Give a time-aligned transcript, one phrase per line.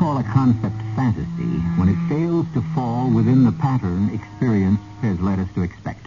[0.04, 5.38] Call a concept fantasy when it fails to fall within the pattern experience has led
[5.38, 6.04] us to expect.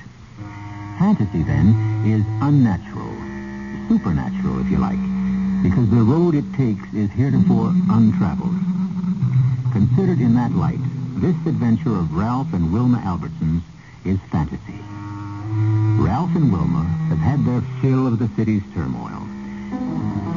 [1.00, 1.74] Fantasy, then,
[2.06, 3.10] is unnatural,
[3.90, 5.02] supernatural, if you like,
[5.66, 8.54] because the road it takes is heretofore untraveled.
[9.74, 10.78] Considered in that light,
[11.18, 13.64] this adventure of Ralph and Wilma Albertsons
[14.06, 14.78] is fantasy.
[15.98, 19.26] Ralph and Wilma have had their fill of the city's turmoil.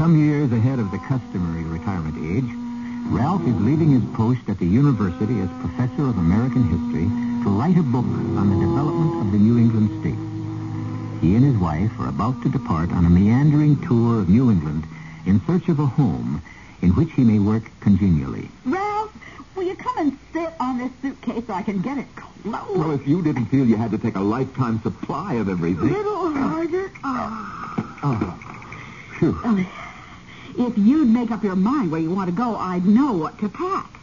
[0.00, 2.59] Some years ahead of the customary retirement age,
[3.10, 7.08] Ralph is leaving his post at the university as professor of American history
[7.42, 8.06] to write a book
[8.38, 11.20] on the development of the New England states.
[11.20, 14.84] He and his wife are about to depart on a meandering tour of New England
[15.26, 16.40] in search of a home
[16.82, 18.48] in which he may work congenially.
[18.64, 19.12] Ralph,
[19.56, 22.30] will you come and sit on this suitcase so I can get it close?
[22.76, 25.92] Well, if you didn't feel you had to take a lifetime supply of everything.
[25.92, 26.92] little harder.
[26.98, 27.00] Oh.
[27.04, 28.00] Ah.
[28.04, 29.16] Oh, ah.
[29.18, 29.36] phew.
[29.44, 29.89] Oh,
[30.56, 33.48] If you'd make up your mind where you want to go, I'd know what to
[33.48, 34.00] pack.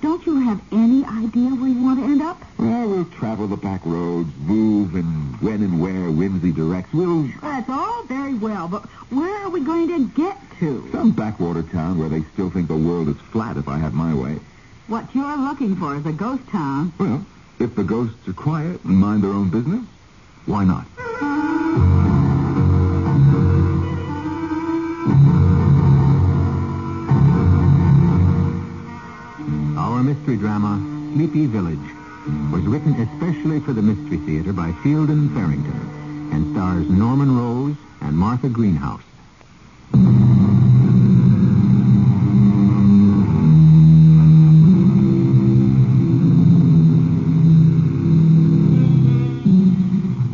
[0.00, 2.40] Don't you have any idea where you want to end up?
[2.56, 6.92] Well, we'll travel the back roads, move, and when and where whimsy directs.
[6.92, 7.28] We'll...
[7.42, 10.88] That's all very well, but where are we going to get to?
[10.92, 14.14] Some backwater town where they still think the world is flat if I have my
[14.14, 14.38] way.
[14.86, 16.92] What you're looking for is a ghost town.
[16.98, 17.26] Well,
[17.58, 19.84] if the ghosts are quiet and mind their own business,
[20.46, 20.86] why not?
[30.28, 30.76] Mystery drama,
[31.14, 31.78] Sleepy Village,
[32.52, 38.14] was written especially for the Mystery Theater by Fielden Farrington and stars Norman Rose and
[38.14, 39.00] Martha Greenhouse.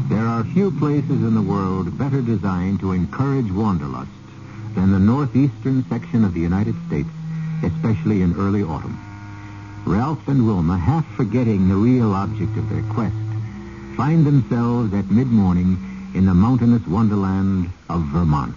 [0.09, 4.11] There are few places in the world better designed to encourage wanderlust
[4.75, 7.11] than the northeastern section of the United States,
[7.63, 9.04] especially in early autumn.
[9.87, 13.15] Ralph and Wilma, half forgetting the real object of their quest,
[13.97, 15.77] find themselves at mid-morning
[16.15, 18.57] in the mountainous wonderland of Vermont.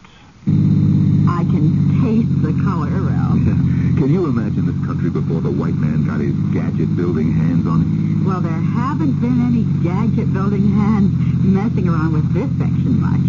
[1.28, 3.44] I can taste the color, Ralph.
[3.98, 8.26] Can you imagine this country before the white man got his gadget-building hands on it?
[8.26, 11.12] Well, there haven't been any gadget-building hands
[11.44, 13.26] messing around with this section much.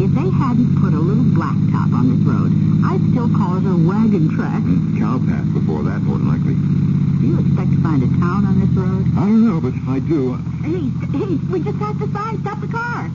[0.00, 2.50] If they hadn't put a little blacktop on this road,
[2.82, 4.62] I'd still call it a wagon track.
[4.64, 6.69] Hmm, cow path before that, more than likely.
[7.20, 9.04] Do you expect to find a town on this road?
[9.16, 10.36] I don't know, but if I do...
[10.64, 10.88] Hey,
[11.18, 12.40] hey, we just have to sign.
[12.40, 13.10] Stop the car.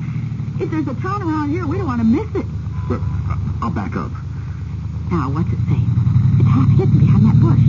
[0.60, 2.46] If there's a town around here, we don't want to miss it.
[2.90, 3.02] Well,
[3.62, 4.12] I'll back up.
[5.12, 5.82] Now, what's it say?
[6.40, 7.66] It's half hidden behind that bush.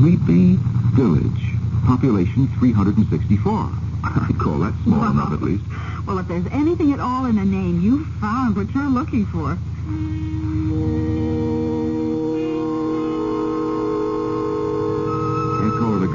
[0.00, 0.56] Sleepy
[0.96, 1.42] Village.
[1.86, 3.70] Population 364.
[4.04, 5.10] I'd call that small Wow.
[5.12, 5.64] enough, at least.
[6.06, 9.58] Well, if there's anything at all in the name, you've found what you're looking for.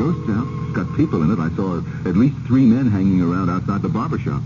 [0.01, 0.65] Can't it a ghost town.
[0.65, 1.37] It's got people in it.
[1.37, 1.77] I saw
[2.09, 4.41] at least three men hanging around outside the barber shop.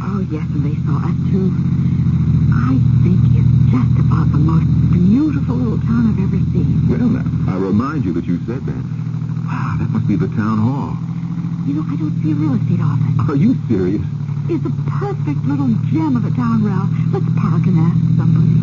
[0.00, 1.52] Oh, yes, and they saw us, too.
[2.56, 4.64] I think it's just about the most
[4.96, 6.88] beautiful little town I've ever seen.
[6.88, 8.84] Well, now, I remind you that you said that.
[9.44, 10.96] Wow, that must be the town hall.
[11.68, 13.28] You know, I don't see a real estate office.
[13.28, 14.02] Are you serious?
[14.48, 16.90] It's a perfect little gem of a town, Ralph.
[17.12, 18.56] Let's park and ask somebody.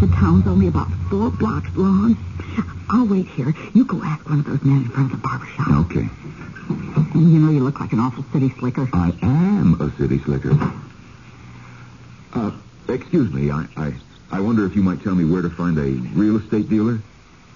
[0.00, 2.16] The town's only about four blocks long.
[2.94, 3.52] I'll wait here.
[3.74, 5.68] You go ask one of those men in front of the barber shop.
[5.86, 6.08] Okay.
[7.18, 8.88] You know, you look like an awful city slicker.
[8.92, 10.56] I am a city slicker.
[12.32, 12.52] Uh,
[12.88, 13.50] excuse me.
[13.50, 13.94] I, I,
[14.30, 17.00] I wonder if you might tell me where to find a real estate dealer?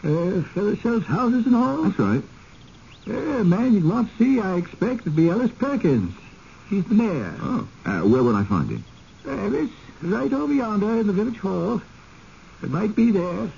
[0.02, 1.84] Uh, fellow sells houses and all?
[1.84, 2.22] That's right.
[3.06, 6.14] Uh, man you'd want to see, I expect, would be Ellis Perkins.
[6.68, 7.34] He's the mayor.
[7.40, 7.68] Oh.
[7.86, 8.84] Uh, where would I find him?
[9.24, 9.70] Ellis,
[10.02, 11.80] right over yonder in the village hall.
[12.60, 13.50] It might be there.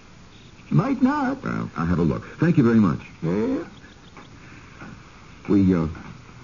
[0.70, 1.42] Might not.
[1.42, 2.24] Well, I'll have a look.
[2.38, 3.00] Thank you very much.
[3.22, 3.64] Yeah.
[5.48, 5.88] We, uh,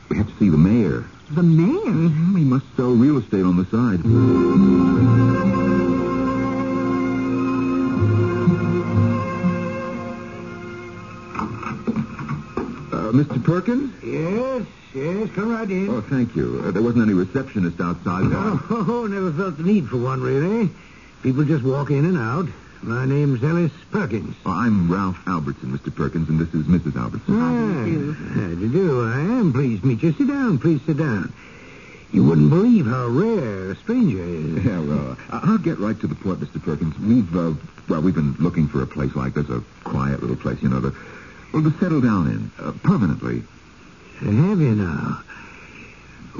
[0.08, 1.05] we have to see the mayor.
[1.31, 1.67] The mayor?
[1.69, 2.37] Mm-hmm.
[2.37, 4.00] He must sell real estate on the side.
[12.93, 13.43] Uh, Mr.
[13.44, 13.93] Perkins?
[14.02, 15.90] Yes, yes, come right in.
[15.90, 16.62] Oh, thank you.
[16.64, 18.25] Uh, there wasn't any receptionist outside.
[18.32, 20.70] Oh, never felt the need for one, really.
[21.23, 22.49] People just walk in and out.
[22.87, 24.37] My name's Ellis Perkins.
[24.47, 25.93] Oh, I'm Ralph Albertson, Mr.
[25.93, 26.97] Perkins, and this is Mrs.
[26.97, 27.37] Albertson.
[27.37, 28.12] How do you do?
[28.12, 29.03] How do you do?
[29.11, 30.12] I am pleased to meet you.
[30.12, 31.33] Sit down, please sit down.
[32.12, 34.65] You wouldn't believe how rare a stranger is.
[34.65, 36.62] Yeah, well, uh, I'll get right to the point, Mr.
[36.62, 36.97] Perkins.
[37.00, 37.55] We've, uh,
[37.88, 40.81] well, we've been looking for a place like this, a quiet little place, you know,
[40.81, 40.94] to,
[41.53, 43.43] well, to settle down in, uh, permanently.
[44.21, 45.25] Have you now?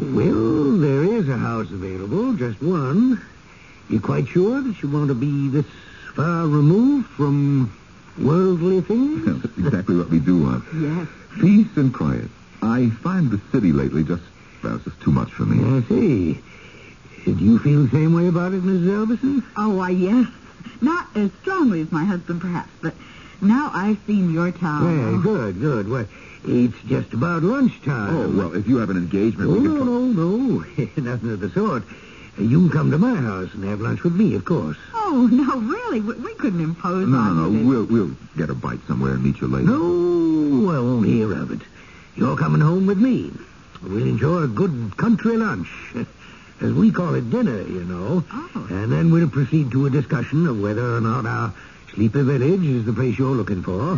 [0.00, 3.20] Well, there is a house available, just one.
[3.90, 5.66] You quite sure that you want to be this
[6.16, 7.72] far removed from
[8.18, 9.24] worldly things?
[9.42, 10.64] That's exactly what we do want.
[10.74, 11.06] Yes.
[11.40, 12.28] Peace and quiet.
[12.62, 14.22] I find the city lately just,
[14.64, 15.62] well, it's just too much for me.
[15.78, 16.42] I see.
[17.24, 18.96] Do you feel the same way about it, Mrs.
[18.98, 19.42] Albertson?
[19.56, 20.26] Oh, why, yes.
[20.80, 22.94] Not as strongly as my husband, perhaps, but
[23.40, 24.84] now I've seen your town.
[25.12, 25.88] Well, good, good.
[25.88, 26.06] Well,
[26.44, 28.16] it's just about lunchtime.
[28.16, 29.86] Oh, well, if you have an engagement, Oh, we no, can...
[29.86, 30.64] no, no.
[31.12, 31.82] Nothing of the sort.
[32.38, 34.76] You can come to my house and have lunch with me, of course.
[34.94, 36.00] Oh, no, really?
[36.00, 37.58] We, we couldn't impose No, on no, you.
[37.58, 37.68] no.
[37.68, 39.66] We'll, we'll get a bite somewhere and meet you later.
[39.70, 41.60] No, I won't hear of it.
[42.14, 43.32] You're coming home with me.
[43.82, 45.68] We'll enjoy a good country lunch.
[46.60, 48.24] As we call it dinner, you know.
[48.32, 48.66] Oh.
[48.70, 51.52] And then we'll proceed to a discussion of whether or not our
[51.94, 53.92] sleepy village is the place you're looking for.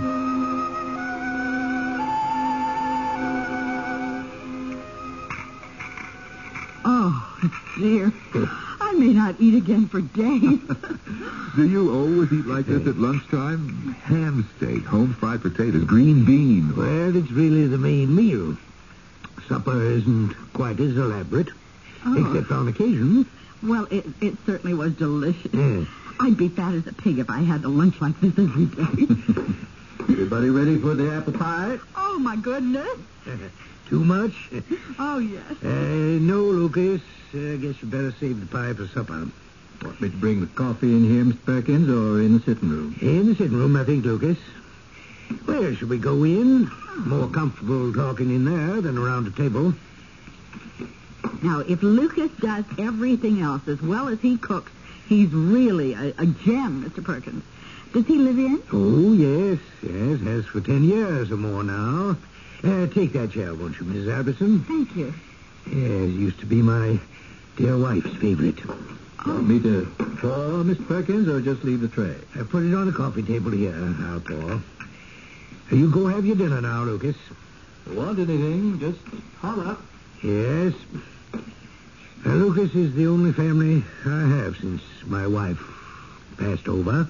[7.78, 8.12] dear.
[8.80, 10.58] I may not eat again for days.
[11.56, 13.94] Do you always eat like this at lunchtime?
[14.04, 16.74] Ham steak, home fried potatoes, green beans.
[16.76, 18.56] Well, it's really the main meal.
[19.48, 21.48] Supper isn't quite as elaborate,
[22.06, 22.14] Oh.
[22.26, 23.26] except on occasion.
[23.62, 25.52] well, it, it certainly was delicious.
[25.52, 25.86] Yes.
[26.20, 29.06] I'd be fat as a pig if I had a lunch like this every day.
[30.00, 31.78] Everybody ready for the apple pie?
[31.96, 32.98] oh, my goodness.
[33.88, 34.32] Too much?
[35.00, 35.62] Oh, yes.
[35.62, 37.00] Uh, no, Lucas.
[37.32, 39.28] I guess you better save the pie for supper.
[39.82, 41.44] Want me to bring the coffee in here, Mr.
[41.44, 42.96] Perkins, or in the sitting room?
[43.00, 44.38] In the sitting room, I think, Lucas.
[45.44, 46.68] Where should we go in?
[46.96, 49.72] More comfortable talking in there than around the table.
[51.42, 54.72] Now, if Lucas does everything else as well as he cooks,
[55.08, 57.04] he's really a, a gem, Mr.
[57.04, 57.44] Perkins.
[57.92, 58.60] Does he live in?
[58.72, 62.16] Oh, yes, yes, has for ten years or more now.
[62.64, 64.14] Uh, take that chair, won't you, Mrs.
[64.14, 64.60] Albertson?
[64.64, 65.14] Thank you.
[65.66, 66.98] Yes, it used to be my
[67.56, 68.58] dear wife's favorite.
[69.26, 70.86] Want me to pour, Mr.
[70.88, 72.16] Perkins, or just leave the tray?
[72.34, 74.60] I put it on the coffee table here, I'll pour.
[75.70, 77.16] You go have your dinner now, Lucas.
[77.90, 78.98] Want anything, just
[79.40, 79.76] holler.
[80.22, 80.74] Yes.
[82.26, 85.60] Uh, Lucas is the only family I have since my wife
[86.38, 87.06] passed over.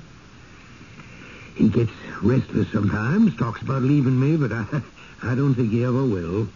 [1.55, 4.65] He gets restless sometimes, talks about leaving me, but I,
[5.23, 6.49] I don't think he ever will.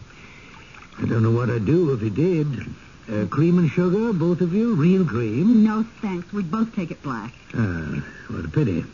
[0.99, 2.47] I don't know what I'd do if he did.
[3.11, 4.75] Uh, cream and sugar, both of you?
[4.75, 5.65] Real cream?
[5.65, 6.33] No, thanks.
[6.33, 7.33] We'd both take it black.
[7.55, 8.85] Ah, what a pity.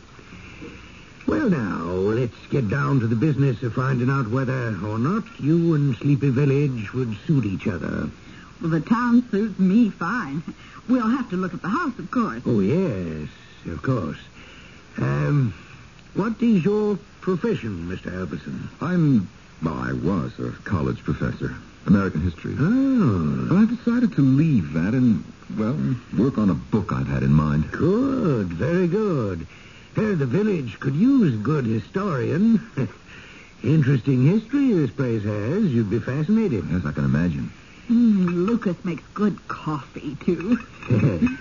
[1.27, 5.75] Well, now, let's get down to the business of finding out whether or not you
[5.75, 8.09] and Sleepy Village would suit each other.
[8.61, 10.41] Well, the town suits me fine.
[10.87, 12.41] We'll have to look at the house, of course.
[12.47, 13.29] Oh, yes,
[13.67, 14.17] of course.
[14.97, 15.53] Um,
[16.15, 18.11] what is your profession, Mr.
[18.11, 18.67] Albertson?
[18.81, 19.27] I'm, well,
[19.65, 21.53] I was a college professor,
[21.85, 22.55] American history.
[22.57, 25.23] Oh, But I decided to leave that and,
[25.57, 25.77] well,
[26.17, 27.71] work on a book I've had in mind.
[27.71, 29.45] good, very good.
[29.95, 32.61] Here, the village could use a good historian.
[33.63, 35.65] Interesting history this place has.
[35.65, 36.65] You'd be fascinated.
[36.71, 37.51] Yes, I can imagine.
[37.89, 40.57] Mm, Lucas makes good coffee, too.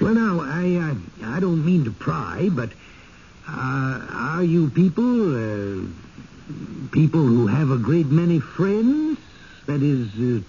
[0.00, 0.94] well, now, I uh,
[1.36, 2.70] I don't mean to pry, but
[3.46, 5.86] uh, are you people uh,
[6.92, 9.18] people who have a great many friends?
[9.66, 10.42] That is, uh,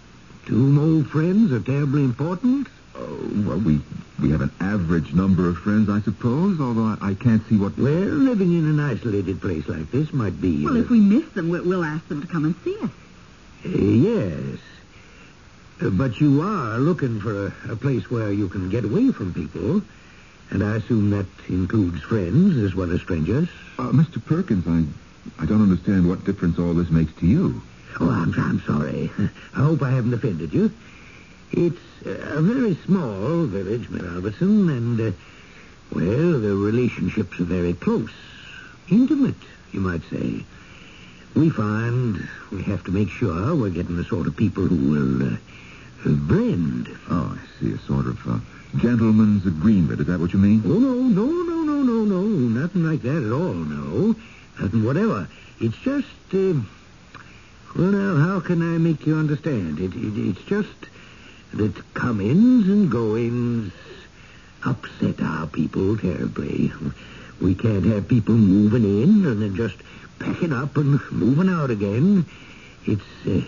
[0.48, 2.68] to whom old friends are terribly important?
[2.96, 3.82] Oh, well, we
[4.20, 7.76] we have an average number of friends, I suppose, although I, I can't see what...
[7.76, 10.64] Well, living in an isolated place like this might be.
[10.64, 12.92] Well, uh, if we miss them, we- we'll ask them to come and see us.
[13.66, 14.60] uh, yes.
[15.82, 19.34] Uh, But you are looking for a, a place where you can get away from
[19.34, 19.82] people,
[20.52, 23.50] and I assume that includes friends as well as strangers.
[23.80, 24.24] Uh, Mr.
[24.24, 24.84] Perkins, I,
[25.40, 27.62] I don't understand what difference all this makes to you.
[28.00, 29.12] Oh, I'm, I'm sorry.
[29.56, 30.72] I hope I haven't offended you.
[31.52, 34.16] It's a very small village, Mr.
[34.16, 35.12] Albertson, and, uh,
[35.94, 38.12] well, the relationships are very close.
[38.90, 39.36] Intimate,
[39.74, 40.46] you might say.
[41.36, 45.34] We find we have to make sure we're getting the sort of people who will
[45.34, 45.38] uh,
[46.28, 46.90] blend.
[47.10, 47.74] Oh, I see.
[47.74, 48.40] A sort of uh,
[48.78, 50.00] gentleman's agreement.
[50.00, 50.62] Is that what you mean?
[50.66, 52.22] Oh, no, no, no, no, no, no.
[52.22, 54.16] Nothing like that at all, no.
[54.70, 55.28] Whatever.
[55.60, 56.54] It's just, uh,
[57.76, 59.80] well, now, how can I make you understand?
[59.80, 60.70] It, it, it's just
[61.54, 63.74] that come-ins and go-ins
[64.66, 66.72] upset our people terribly.
[67.42, 69.76] We can't have people moving in and then just
[70.20, 72.26] packing up and moving out again.
[72.86, 73.42] It's, uh,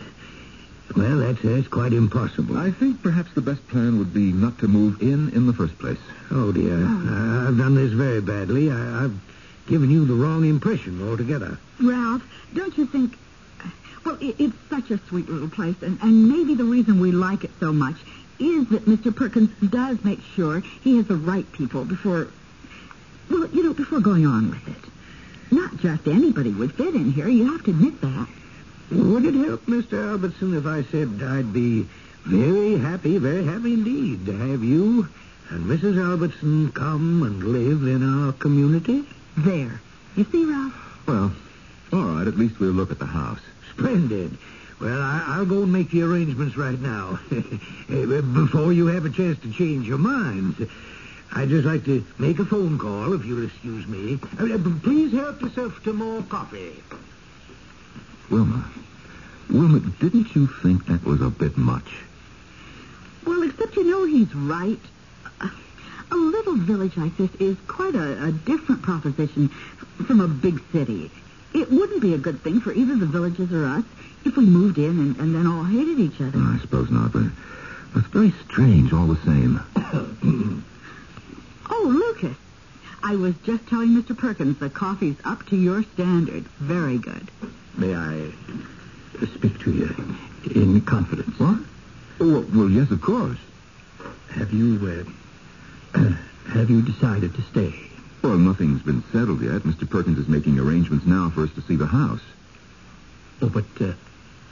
[0.97, 2.57] well, that's, that's quite impossible.
[2.57, 5.77] I think perhaps the best plan would be not to move in in the first
[5.77, 5.99] place.
[6.31, 6.75] Oh, dear.
[6.75, 8.71] I- I've done this very badly.
[8.71, 9.19] I, I've
[9.67, 11.57] given you the wrong impression altogether.
[11.81, 13.17] Ralph, don't you think...
[14.05, 17.43] Well, it, it's such a sweet little place, and, and maybe the reason we like
[17.43, 17.95] it so much
[18.39, 19.15] is that Mr.
[19.15, 22.27] Perkins does make sure he has the right people before...
[23.29, 25.53] Well, you know, before going on with it.
[25.53, 27.29] Not just anybody would fit in here.
[27.29, 28.27] You have to admit that.
[28.91, 30.11] Would it help, Mr.
[30.11, 31.87] Albertson, if I said I'd be
[32.25, 35.07] very happy, very happy indeed to have you
[35.49, 36.03] and Mrs.
[36.03, 39.05] Albertson come and live in our community?
[39.37, 39.81] There.
[40.15, 41.07] You see, Ralph?
[41.07, 41.31] Well,
[41.91, 42.27] all right.
[42.27, 43.39] At least we'll look at the house.
[43.71, 44.37] Splendid.
[44.79, 47.19] Well, I, I'll go and make the arrangements right now.
[47.87, 50.61] Before you have a chance to change your minds.
[51.35, 54.19] I'd just like to make a phone call, if you'll excuse me.
[54.39, 56.75] Uh, uh, Please help yourself to more coffee.
[58.29, 58.69] Wilma.
[59.49, 61.91] Wilma, didn't you think that was a bit much?
[63.25, 64.79] Well, except you know he's right.
[66.13, 69.49] A- little village like this is quite a, a different proposition
[70.07, 71.09] from a big city.
[71.53, 73.83] It wouldn't be a good thing for either the villages or us
[74.25, 76.37] if we moved in and, and then all hated each other.
[76.39, 77.23] I suppose not, but
[77.95, 79.59] it's very strange all the same.
[81.69, 82.37] Oh, Lucas.
[83.03, 84.15] I was just telling Mr.
[84.17, 86.43] Perkins the coffee's up to your standard.
[86.59, 87.29] Very good.
[87.77, 88.31] May I
[89.35, 90.15] speak to you
[90.53, 91.37] in confidence?
[91.39, 91.59] What?
[92.19, 93.37] Oh, well, well, yes, of course.
[94.31, 95.11] Have you, uh,
[96.53, 97.73] have you decided to stay?
[98.21, 99.63] Well, nothing's been settled yet.
[99.63, 99.89] Mr.
[99.89, 102.21] Perkins is making arrangements now for us to see the house.
[103.41, 103.93] Oh, but uh,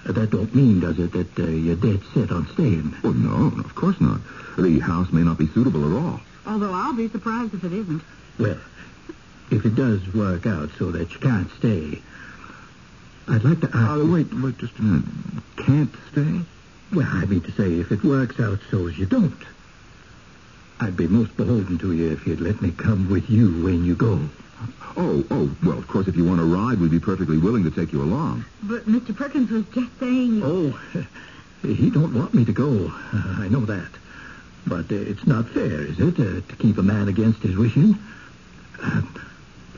[0.05, 2.95] that don't mean, does it, that uh, you're dead set on staying?
[3.03, 4.19] Well, no, of course not.
[4.57, 6.19] The house may not be suitable at all.
[6.45, 8.01] Although I'll be surprised if it isn't.
[8.37, 8.59] Well,
[9.51, 12.01] if it does work out so that you can't stay,
[13.27, 14.01] I'd like to ask.
[14.01, 15.05] Uh, wait, wait just a minute.
[15.57, 16.41] Can't stay?
[16.93, 19.37] Well, I mean to say, if it works out so as you don't,
[20.81, 23.93] I'd be most beholden to you if you'd let me come with you when you
[23.93, 24.19] go.
[24.97, 27.71] Oh, oh, well, of course, if you want to ride, we'd be perfectly willing to
[27.71, 28.45] take you along.
[28.63, 29.15] But Mr.
[29.15, 30.41] Perkins was just saying...
[30.43, 30.71] Oh,
[31.61, 32.91] he don't want me to go.
[33.13, 33.89] I know that.
[34.65, 37.97] But uh, it's not fair, is it, uh, to keep a man against his wishing?
[38.81, 39.03] Uh,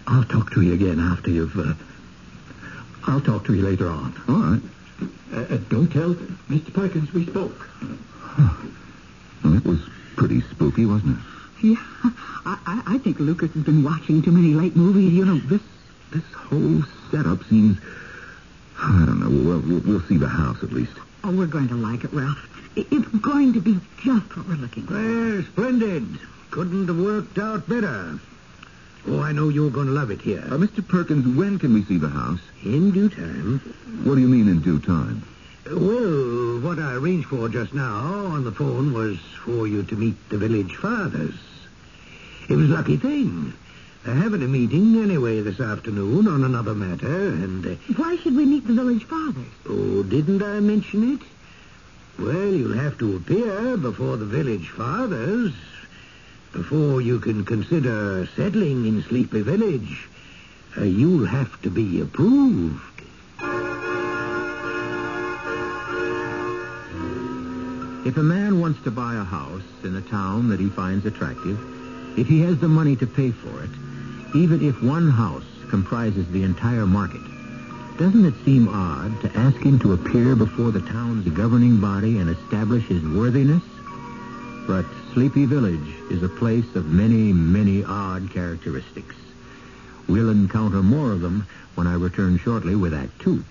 [0.08, 1.58] I'll talk to you again after you've...
[1.58, 1.74] Uh,
[3.06, 4.16] I'll talk to you later on.
[4.30, 4.62] All right.
[5.34, 6.14] Uh, uh, don't tell
[6.50, 6.74] Mr.
[6.74, 7.70] Perkins we spoke.
[9.44, 9.80] Well, it was
[10.16, 11.24] pretty spooky, wasn't it?
[11.64, 11.76] Yeah,
[12.46, 15.14] I, I, I think Lucas has been watching too many late movies.
[15.14, 15.62] You know, This
[16.12, 17.78] this whole setup seems...
[18.78, 19.30] I don't know.
[19.30, 20.92] We'll, we'll, we'll see the house at least.
[21.24, 22.38] oh, we're going to like it, Ralph.
[22.78, 24.94] I- It's going to be just what we're looking for.
[24.94, 26.20] Well, splendid.
[26.52, 28.20] Couldn't have worked out better.
[29.08, 30.40] Oh, I know you're going to love it here.
[30.46, 30.86] Uh, Mr.
[30.88, 32.40] Perkins, when can we see the house?
[32.64, 33.60] In due time.
[34.04, 35.24] What do you mean in due time?
[35.66, 40.30] Well, what I arranged for just now on the phone was for you to meet
[40.30, 41.36] the village fathers.
[42.50, 43.54] It was a lucky thing.
[44.04, 47.66] They're having a meeting anyway this afternoon on another matter, and...
[47.66, 49.46] Uh, Why should we meet the village fathers?
[49.70, 51.22] oh, didn't I mention it?
[52.20, 55.54] Well, you'll have to appear before the village fathers
[56.52, 60.08] before you can consider settling in Sleepy Village.
[60.78, 62.82] Uh, you'll have to be approved.
[68.06, 71.58] If a man wants to buy a house in a town that he finds attractive,
[72.20, 73.70] if he has the money to pay for it,
[74.36, 77.22] even if one house comprises the entire market,
[77.98, 82.30] doesn't it seem odd to ask him to appear before the town's governing body and
[82.30, 83.64] establish his worthiness?
[84.68, 89.16] But Sleepy Village is a place of many, many odd characteristics.
[90.10, 93.46] We'll encounter more of them when I return shortly with Act Two.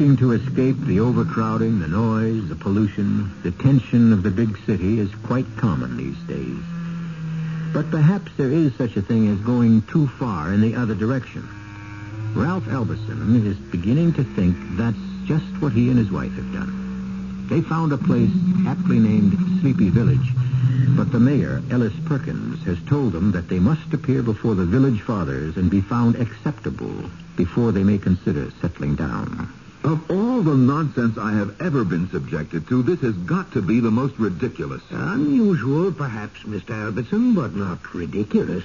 [0.00, 5.46] Escape the overcrowding, the noise, the pollution, the tension of the big city is quite
[5.56, 6.62] common these days.
[7.72, 11.48] But perhaps there is such a thing as going too far in the other direction.
[12.34, 14.96] Ralph Albertson is beginning to think that's
[15.26, 17.46] just what he and his wife have done.
[17.48, 18.32] They found a place
[18.66, 20.32] aptly named Sleepy Village,
[20.96, 25.02] but the mayor, Ellis Perkins, has told them that they must appear before the village
[25.02, 29.52] fathers and be found acceptable before they may consider settling down.
[29.84, 33.80] Of all the nonsense I have ever been subjected to, this has got to be
[33.80, 34.82] the most ridiculous.
[34.90, 36.70] Unusual, perhaps, Mr.
[36.70, 38.64] Albertson, but not ridiculous.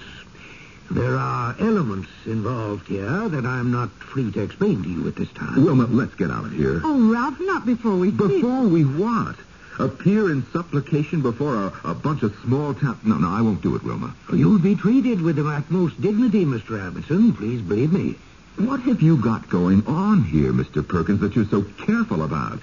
[0.89, 5.31] There are elements involved here that I'm not free to explain to you at this
[5.33, 5.65] time.
[5.65, 6.79] Wilma, let's get out of here.
[6.85, 9.35] Oh, Ralph, not before we Before we what?
[9.77, 12.97] Appear in supplication before a, a bunch of small town...
[13.03, 14.15] No, no, I won't do it, Wilma.
[14.31, 16.81] You'll be treated with the utmost dignity, Mr.
[16.81, 17.33] Albertson.
[17.33, 18.15] Please believe me.
[18.57, 20.85] What have you got going on here, Mr.
[20.85, 22.59] Perkins, that you're so careful about?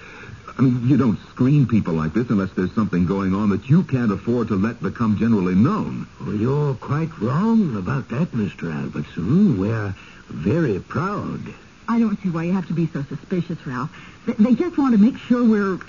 [0.57, 3.83] I mean, you don't screen people like this unless there's something going on that you
[3.83, 6.07] can't afford to let become generally known.
[6.19, 8.73] Well, you're quite wrong about that, Mr.
[8.73, 9.59] Albertson.
[9.59, 9.93] We're
[10.29, 11.41] very proud.
[11.87, 13.91] I don't see why you have to be so suspicious, Ralph.
[14.25, 15.79] They, they just want to make sure we're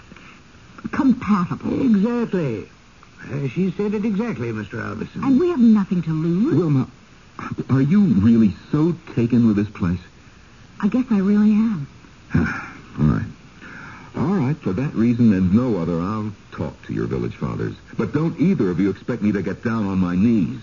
[0.92, 1.80] compatible.
[1.96, 2.68] Exactly.
[3.24, 4.84] Uh, she said it exactly, Mr.
[4.84, 5.24] Albertson.
[5.24, 6.54] And we have nothing to lose.
[6.54, 6.88] Wilma,
[7.70, 10.00] are you really so taken with this place?
[10.80, 11.86] I guess I really am.
[12.34, 13.26] All right.
[14.16, 17.74] All right, for that reason and no other, I'll talk to your village fathers.
[17.96, 20.62] But don't either of you expect me to get down on my knees.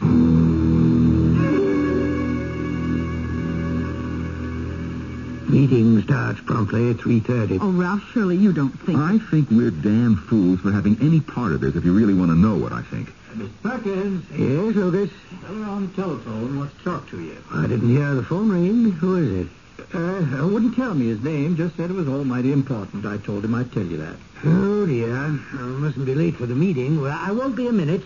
[5.50, 7.60] Meeting starts promptly at 3.30.
[7.62, 9.00] Oh, Ralph, surely you don't think...
[9.00, 12.32] I think we're damn fools for having any part of this if you really want
[12.32, 13.14] to know what I think.
[13.36, 15.10] Miss Perkins, Yes, Lucas?
[15.46, 17.36] tell her on the telephone wants to talk to you.
[17.52, 18.92] I didn't hear the phone ring.
[18.94, 19.48] Who is it?
[19.94, 23.06] Uh, wouldn't tell me his name, just said it was almighty important.
[23.06, 24.16] I told him I'd tell you that.
[24.46, 25.14] Oh, dear.
[25.16, 27.02] I mustn't be late for the meeting.
[27.02, 28.04] Well, I won't be a minute.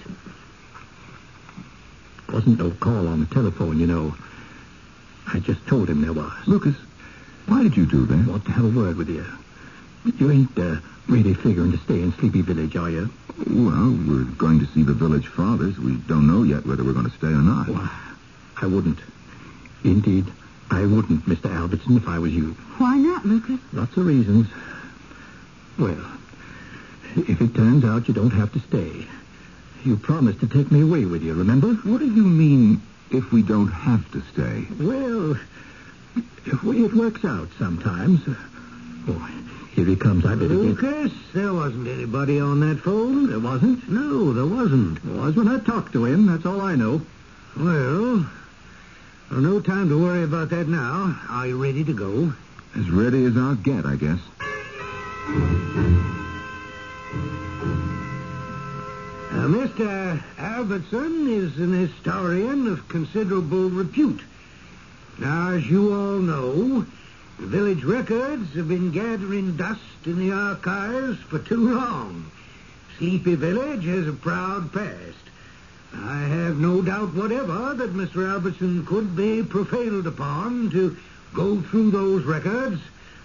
[2.34, 4.16] Wasn't no call on the telephone, you know.
[5.32, 6.32] I just told him there was.
[6.48, 6.76] Lucas,
[7.46, 8.16] why did you do that?
[8.18, 9.26] I Want to have a word with you.
[10.06, 13.10] You ain't uh, really figuring to stay in Sleepy Village, are you?
[13.48, 15.78] Well, we're going to see the village fathers.
[15.78, 17.68] We don't know yet whether we're going to stay or not.
[17.68, 17.90] Why,
[18.62, 19.00] I wouldn't.
[19.84, 20.26] Indeed,
[20.70, 21.54] I wouldn't, Mr.
[21.54, 22.52] Albertson, if I was you.
[22.78, 23.60] Why not, Lucas?
[23.74, 24.48] Lots of reasons.
[25.78, 26.06] Well,
[27.16, 29.08] if it turns out you don't have to stay,
[29.84, 31.74] you promised to take me away with you, remember?
[31.74, 32.82] What do you mean
[33.12, 34.66] if we don't have to stay?
[34.80, 35.40] Well,
[36.46, 38.22] the way it works out sometimes.
[39.08, 39.32] Oh,
[39.72, 40.26] here he comes.
[40.26, 40.58] I better get...
[40.58, 43.30] Lucas, there wasn't anybody on that phone.
[43.30, 43.90] There wasn't?
[43.90, 45.04] No, there wasn't.
[45.04, 46.26] There was when I talked to him.
[46.26, 47.02] That's all I know.
[47.58, 48.26] Well,
[49.32, 51.20] well, no time to worry about that now.
[51.30, 52.34] Are you ready to go?
[52.76, 54.20] As ready as I'll get, I guess.
[59.32, 60.24] Uh, Mr.
[60.38, 64.22] Albertson is an historian of considerable repute.
[65.20, 66.86] Now, as you all know,
[67.40, 72.30] village records have been gathering dust in the archives for too long.
[72.98, 75.18] Sleepy Village has a proud past.
[75.94, 78.30] I have no doubt whatever that Mr.
[78.30, 80.98] Albertson could be prevailed upon to
[81.34, 82.82] go through those records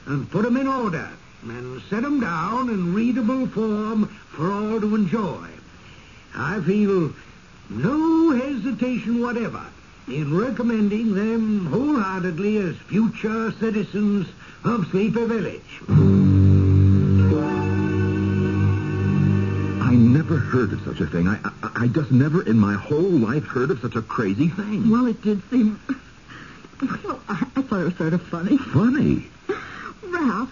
[0.07, 1.09] and put 'em in order
[1.43, 5.47] and set 'em down in readable form for all to enjoy.
[6.35, 7.13] I feel
[7.69, 9.63] no hesitation whatever
[10.07, 14.29] in recommending them wholeheartedly as future citizens
[14.65, 15.81] of Sleepy Village.
[19.83, 21.29] I never heard of such a thing.
[21.29, 24.91] I, I, I just never in my whole life heard of such a crazy thing.
[24.91, 25.81] Well, it did seem...
[27.05, 28.59] Well, I, I thought it was sort of funny.
[28.59, 29.27] Funny.
[30.03, 30.51] Ralph,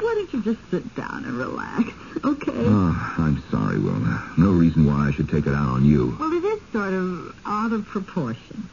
[0.00, 1.92] why don't you just sit down and relax,
[2.24, 2.52] okay?
[2.52, 4.32] Oh, I'm sorry, Wilma.
[4.36, 6.16] No reason why I should take it out on you.
[6.18, 8.68] Well, it is sort of out of proportion.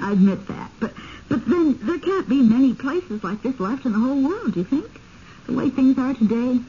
[0.00, 0.70] I admit that.
[0.80, 0.92] But
[1.28, 4.60] but then there can't be many places like this left in the whole world, do
[4.60, 4.86] you think?
[5.46, 6.60] The way things are today.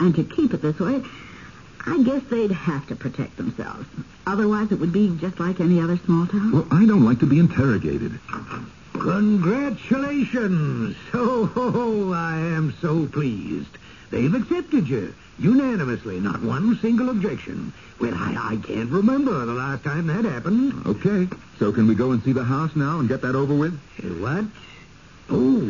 [0.00, 1.02] And to keep it this way,
[1.86, 3.86] I guess they'd have to protect themselves.
[4.26, 6.52] Otherwise, it would be just like any other small town.
[6.52, 8.18] Well, I don't like to be interrogated.
[8.94, 10.96] Congratulations!
[11.14, 13.68] Oh, ho, ho, I am so pleased.
[14.12, 17.72] They've accepted you unanimously, not one single objection.
[17.98, 20.86] Well, I, I can't remember the last time that happened.
[20.86, 21.26] Okay.
[21.58, 23.72] So can we go and see the house now and get that over with?
[24.04, 24.44] Uh, What?
[25.30, 25.60] Oh,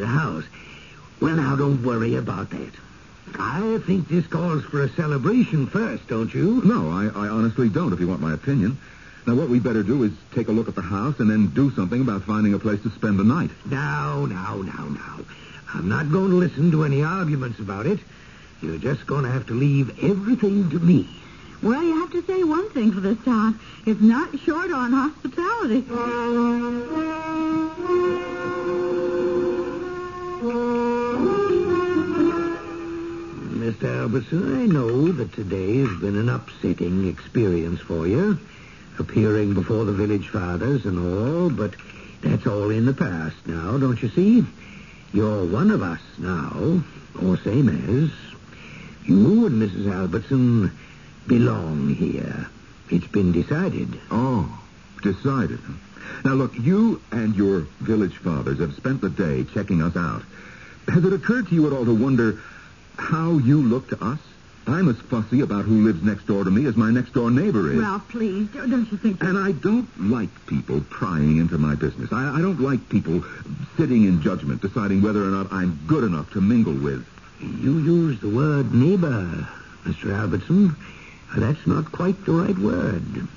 [0.00, 0.44] the house.
[1.20, 2.72] Well, now, don't worry about that.
[3.38, 6.60] I think this calls for a celebration first, don't you?
[6.64, 8.76] No, I, I honestly don't, if you want my opinion.
[9.26, 11.70] Now, what we better do is take a look at the house and then do
[11.70, 13.50] something about finding a place to spend the night.
[13.64, 15.20] Now, now, now, now.
[15.74, 17.98] I'm not going to listen to any arguments about it.
[18.62, 21.08] You're just going to have to leave everything to me.
[21.62, 23.58] Well, you have to say one thing for this town.
[23.84, 25.82] It's not short on hospitality.
[33.64, 34.00] Mr.
[34.00, 38.38] Albertson, I know that today has been an upsetting experience for you,
[38.98, 41.74] appearing before the village fathers and all, but
[42.22, 44.44] that's all in the past now, don't you see?
[45.14, 46.82] You're one of us now,
[47.22, 48.10] or same as.
[49.06, 49.94] You and Mrs.
[49.94, 50.72] Albertson
[51.28, 52.48] belong here.
[52.90, 54.00] It's been decided.
[54.10, 54.60] Oh,
[55.02, 55.60] decided.
[56.24, 60.24] Now, look, you and your village fathers have spent the day checking us out.
[60.88, 62.40] Has it occurred to you at all to wonder
[62.96, 64.18] how you look to us?
[64.66, 67.70] I'm as fussy about who lives next door to me as my next door neighbor
[67.70, 67.78] is.
[67.78, 69.28] Ralph, please, don't don't you think that...
[69.28, 72.10] And I don't like people prying into my business.
[72.12, 73.22] I, I don't like people
[73.76, 77.06] sitting in judgment, deciding whether or not I'm good enough to mingle with.
[77.40, 79.46] You use the word neighbor,
[79.84, 80.18] Mr.
[80.18, 80.74] Albertson.
[81.36, 83.28] That's not quite the right word.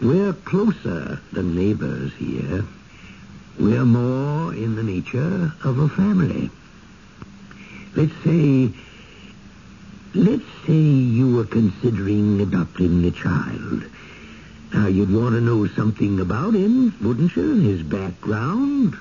[0.00, 2.64] We're closer than neighbors here.
[3.58, 6.50] We're more in the nature of a family.
[7.96, 8.70] Let's say,
[10.14, 13.84] let's say you were considering adopting a child.
[14.72, 17.54] Now, you'd want to know something about him, wouldn't you?
[17.54, 18.94] His background,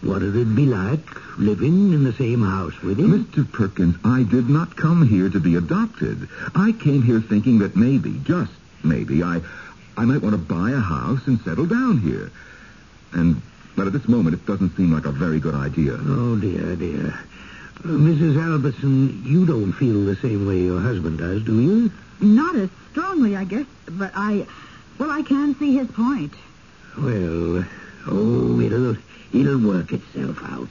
[0.00, 3.24] what it'd be like living in the same house with him.
[3.24, 3.50] Mr.
[3.50, 6.28] Perkins, I did not come here to be adopted.
[6.54, 9.40] I came here thinking that maybe, just maybe, I,
[9.96, 12.30] I might want to buy a house and settle down here.
[13.12, 13.40] And,
[13.76, 15.96] but at this moment, it doesn't seem like a very good idea.
[15.98, 17.18] Oh, dear, dear.
[17.84, 18.42] Uh, Mrs.
[18.42, 21.92] Albertson, you don't feel the same way your husband does, do you?
[22.20, 24.46] Not as strongly, I guess, but I...
[24.98, 26.32] Well, I can see his point.
[26.96, 27.64] Well,
[28.06, 28.96] oh, it'll,
[29.32, 30.70] it'll work itself out.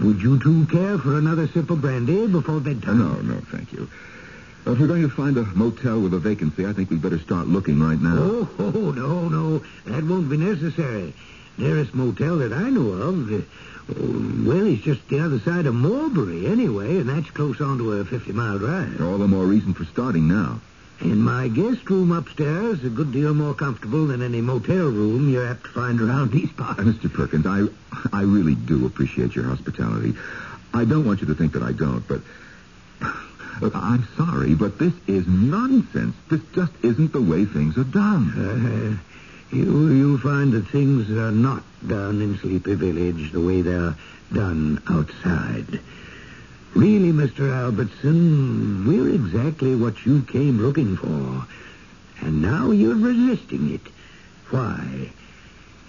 [0.00, 2.98] Would you two care for another sip of brandy before bedtime?
[2.98, 3.88] No, no, thank you.
[4.66, 7.46] If we're going to find a motel with a vacancy, I think we'd better start
[7.46, 8.16] looking right now.
[8.16, 9.58] Oh, oh, no, no.
[9.86, 11.14] That won't be necessary.
[11.58, 13.42] Nearest motel that I know of, uh,
[13.88, 18.04] well, it's just the other side of Mulberry, anyway, and that's close on to a
[18.04, 19.00] 50-mile drive.
[19.02, 20.60] All the more reason for starting now.
[21.00, 25.28] And my guest room upstairs is a good deal more comfortable than any motel room
[25.28, 26.78] you're apt to find around these parts.
[26.78, 27.12] Uh, Mr.
[27.12, 27.66] Perkins, I,
[28.16, 30.14] I really do appreciate your hospitality.
[30.72, 32.20] I don't want you to think that I don't, but
[33.60, 36.14] look, I'm sorry, but this is nonsense.
[36.30, 39.00] This just isn't the way things are done.
[39.52, 43.94] You, you'll find that things are not done in Sleepy Village the way they're
[44.32, 45.78] done outside.
[46.74, 47.54] Really, Mr.
[47.54, 51.46] Albertson, we're exactly what you came looking for.
[52.24, 53.82] And now you're resisting it.
[54.48, 55.10] Why?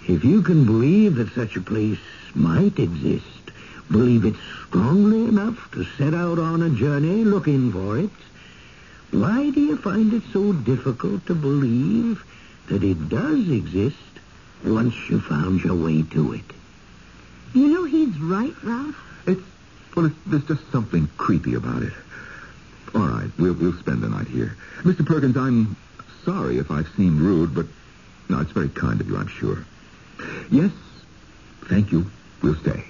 [0.06, 1.98] If you can believe that such a place
[2.34, 3.24] might exist,
[3.90, 4.34] believe it
[4.66, 8.10] strongly enough to set out on a journey looking for it,
[9.10, 12.22] why do you find it so difficult to believe
[12.68, 13.96] that it does exist
[14.64, 16.44] once you found your way to it?
[17.54, 18.96] You know he's right, Ralph.
[19.26, 19.42] It's,
[19.94, 21.92] well, it's, there's just something creepy about it.
[22.94, 24.56] All right, we'll, we'll spend the night here.
[24.82, 25.04] Mr.
[25.04, 25.76] Perkins, I'm
[26.24, 27.66] sorry if I've seemed rude, but
[28.28, 29.64] no, it's very kind of you, I'm sure.
[30.50, 30.70] Yes,
[31.68, 32.10] thank you.
[32.42, 32.84] We'll stay.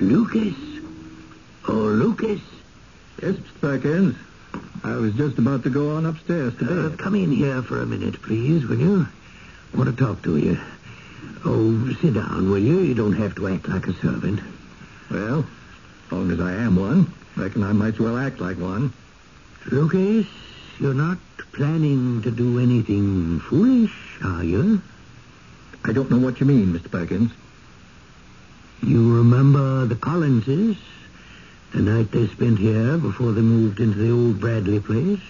[0.00, 0.54] Lucas?
[1.68, 2.40] Oh, Lucas?
[3.22, 3.60] Yes, Mr.
[3.82, 4.16] Perkins.
[4.84, 7.86] I was just about to go on upstairs to Uh, come in here for a
[7.86, 9.06] minute, please, will you?
[9.74, 10.56] I want to talk to you.
[11.44, 12.78] Oh, sit down, will you?
[12.78, 14.40] You don't have to act like a servant.
[15.10, 15.40] Well,
[16.06, 18.92] as long as I am one, reckon I might as well act like one.
[19.70, 20.26] Lucas,
[20.78, 21.18] you're not
[21.52, 23.92] planning to do anything foolish,
[24.22, 24.80] are you?
[25.84, 26.88] I don't know what you mean, Mr.
[26.90, 27.32] Perkins.
[28.82, 30.76] You remember the Collinses?
[31.74, 35.20] The night they spent here before they moved into the old Bradley place?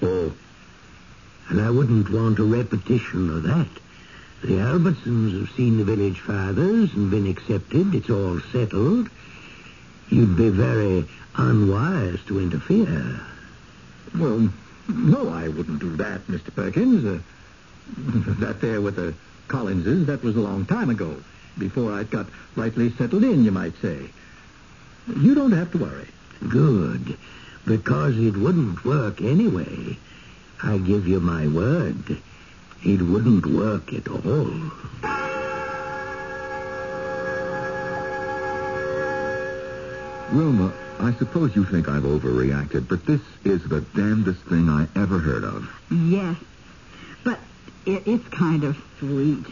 [0.00, 0.32] Oh,
[1.48, 3.68] And I wouldn't want a repetition of that.
[4.42, 7.94] The Albertsons have seen the village fathers and been accepted.
[7.94, 9.08] It's all settled.
[10.08, 13.20] You'd be very unwise to interfere.
[14.18, 14.48] well,
[14.88, 16.54] no, I wouldn't do that, Mr.
[16.54, 17.04] Perkins.
[17.04, 17.18] Uh,
[18.40, 19.14] that there with the
[19.48, 21.16] Collinses, that was a long time ago.
[21.58, 22.26] Before I'd got
[22.56, 24.08] rightly settled in, you might say.
[25.08, 26.08] You don't have to worry.
[26.48, 27.16] Good.
[27.64, 29.96] Because it wouldn't work anyway.
[30.62, 32.18] I give you my word.
[32.84, 34.70] It wouldn't work at all.
[40.32, 45.18] Wilma, I suppose you think I've overreacted, but this is the damnedest thing I ever
[45.18, 45.68] heard of.
[45.90, 46.36] Yes.
[47.22, 47.38] But
[47.84, 49.44] It, it's kind of sweet.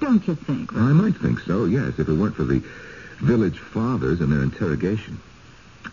[0.00, 0.72] Don't you think?
[0.74, 2.62] I might think so, yes, if it weren't for the
[3.20, 5.20] village fathers and their interrogation.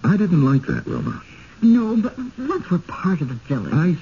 [0.04, 1.22] I didn't like that, Wilma.
[1.62, 3.74] No, but once we're part of the village.
[3.74, 3.96] I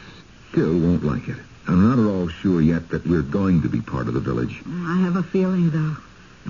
[0.51, 1.38] still won't like it.
[1.67, 4.61] I'm not at all sure yet that we're going to be part of the village.
[4.67, 5.97] I have a feeling, though.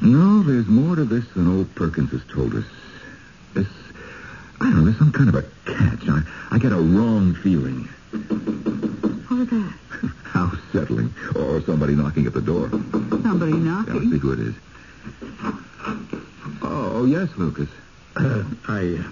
[0.02, 2.66] No, there's more to this than old Perkins has told us.
[3.54, 3.68] This,
[4.60, 6.10] I don't know, there's some kind of a catch.
[6.10, 7.88] I, I get a wrong feeling.
[9.28, 9.74] What was that?
[10.24, 11.14] How settling.
[11.36, 12.70] Or somebody knocking at the door.
[12.70, 14.56] Somebody Yeah, let's see who it is.
[16.62, 17.70] Oh, yes, Lucas.
[18.18, 19.04] Uh, I,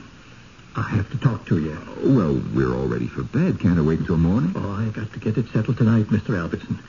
[0.77, 1.77] I have to talk to you.
[2.01, 3.59] Well, we're all ready for bed.
[3.59, 4.53] Can't I wait until morning?
[4.55, 6.39] Oh, I got to get it settled tonight, Mr.
[6.39, 6.79] Albertson.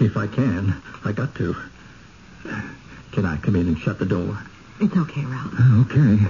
[0.00, 1.54] If I can, I got to.
[3.12, 4.38] Can I come in and shut the door?
[4.80, 5.52] It's okay, Ralph.
[5.90, 6.26] Okay.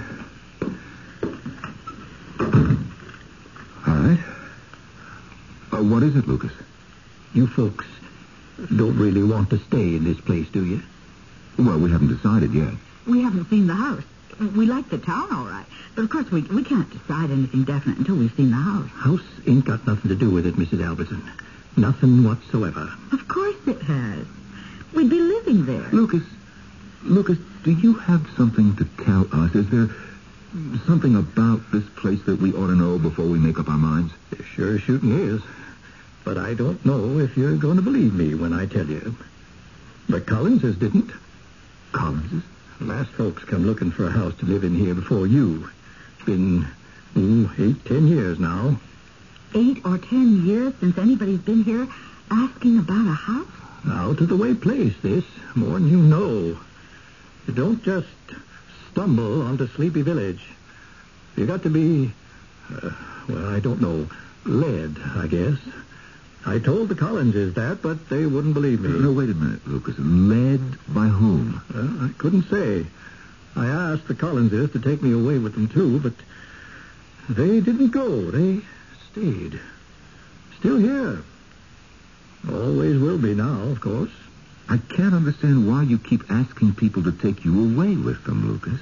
[3.87, 4.19] All right.
[5.71, 6.51] Uh, what is it, Lucas?
[7.33, 7.85] You folks
[8.75, 10.81] don't really want to stay in this place, do you?
[11.57, 12.73] Well, we haven't decided yet.
[13.09, 14.03] We haven't seen the house.
[14.39, 15.65] We like the town, all right.
[15.95, 18.87] But of course, we, we can't decide anything definite until we've seen the house.
[18.89, 20.85] House ain't got nothing to do with it, Mrs.
[20.85, 21.23] Albertson.
[21.75, 22.87] Nothing whatsoever.
[23.11, 24.27] Of course it has.
[24.93, 25.89] We'd be living there.
[25.91, 26.23] Lucas,
[27.03, 29.55] Lucas, do you have something to tell us?
[29.55, 29.89] Is there
[30.85, 34.13] something about this place that we ought to know before we make up our minds?
[34.31, 35.41] It sure as shooting is.
[36.23, 39.15] But I don't know if you're going to believe me when I tell you.
[40.07, 41.11] The Collinses didn't.
[41.91, 42.43] Collinses?
[42.81, 45.69] Last folks come looking for a house to live in here before you.
[46.15, 46.65] It's been
[47.17, 48.79] ooh, eight, ten years now.
[49.53, 51.89] Eight or ten years since anybody's been here
[52.31, 53.47] asking about a house?
[53.85, 55.25] Out of the way place, this.
[55.55, 56.57] More than you know.
[57.47, 58.07] You don't just
[58.91, 60.47] stumble onto Sleepy Village.
[61.35, 62.13] You got to be,
[62.71, 62.91] uh,
[63.27, 64.07] well, I don't know,
[64.45, 65.57] led, I guess.
[66.45, 68.89] I told the Collinses that, but they wouldn't believe me.
[68.89, 69.95] No, wait a minute, Lucas.
[69.99, 71.61] Led by whom?
[71.73, 72.85] I couldn't say.
[73.55, 76.13] I asked the Collinses to take me away with them, too, but
[77.27, 78.31] they didn't go.
[78.31, 78.61] They
[79.11, 79.59] stayed.
[80.59, 81.23] Still here.
[82.49, 84.11] Always will be now, of course.
[84.69, 88.79] I can't understand why you keep asking people to take you away with them, Lucas.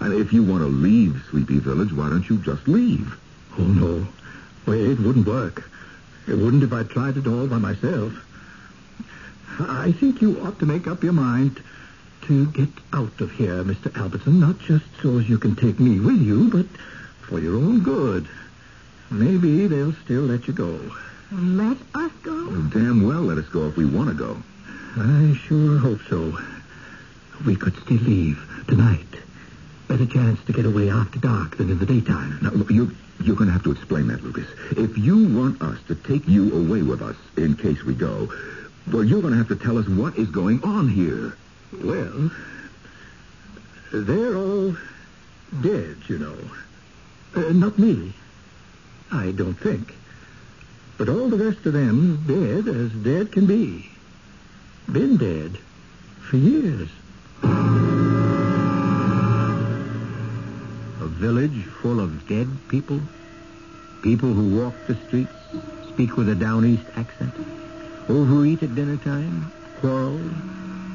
[0.00, 3.18] And if you want to leave Sleepy Village, why don't you just leave?
[3.58, 4.06] Oh, no.
[4.66, 5.64] Well, it wouldn't work.
[6.30, 8.12] It wouldn't if I tried it all by myself.
[9.58, 11.60] I think you ought to make up your mind
[12.22, 13.92] to get out of here, Mr.
[14.00, 16.66] Albertson, not just so as you can take me with you, but
[17.22, 18.28] for your own good.
[19.10, 20.78] Maybe they'll still let you go.
[21.32, 22.48] Let us go?
[22.48, 24.40] Well, damn well let us go if we want to go.
[24.96, 26.38] I sure hope so.
[27.44, 29.08] We could still leave tonight.
[29.90, 32.38] Better chance to get away after dark than in the daytime.
[32.42, 34.46] Now, look, you, you're going to have to explain that, Lucas.
[34.76, 38.32] If you want us to take you away with us in case we go,
[38.92, 41.36] well, you're going to have to tell us what is going on here.
[41.72, 42.30] Well,
[43.92, 44.76] they're all
[45.60, 46.38] dead, you know.
[47.34, 48.12] Uh, not me.
[49.10, 49.92] I don't think.
[50.98, 53.90] But all the rest of them dead as dead can be.
[54.86, 55.58] Been dead
[56.20, 56.90] for years.
[61.10, 63.00] Village full of dead people?
[64.02, 65.32] People who walk the streets,
[65.88, 67.34] speak with a down east accent,
[68.08, 70.18] overeat at dinner time, quarrel,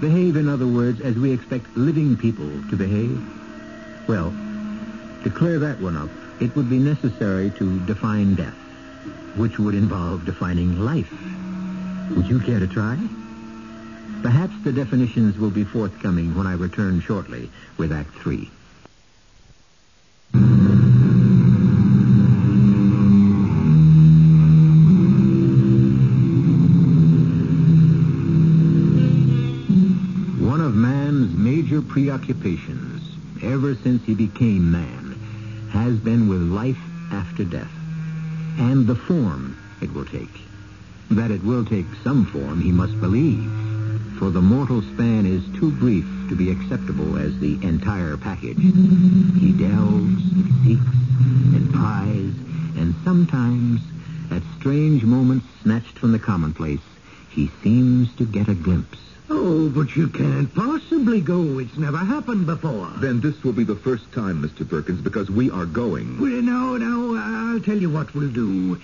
[0.01, 3.21] behave, in other words, as we expect living people to behave?
[4.07, 4.33] Well,
[5.23, 8.57] to clear that one up, it would be necessary to define death,
[9.35, 11.11] which would involve defining life.
[12.15, 12.97] Would you care to try?
[14.21, 18.49] Perhaps the definitions will be forthcoming when I return shortly with Act Three.
[32.27, 36.79] Major preoccupations, ever since he became man, has been with life
[37.11, 37.71] after death,
[38.57, 40.29] and the form it will take.
[41.11, 43.51] That it will take some form, he must believe,
[44.17, 48.57] for the mortal span is too brief to be acceptable as the entire package.
[48.57, 50.23] He delves,
[50.63, 50.85] seeks,
[51.53, 52.33] and pries,
[52.77, 53.81] and sometimes,
[54.31, 56.81] at strange moments snatched from the commonplace,
[57.29, 58.97] he seems to get a glimpse.
[59.29, 60.53] Oh, but you can't
[60.85, 61.59] possibly go.
[61.59, 62.91] It's never happened before.
[62.97, 64.67] Then this will be the first time, Mr.
[64.67, 66.19] Perkins, because we are going.
[66.19, 68.79] Well, no, no, I'll tell you what we'll do.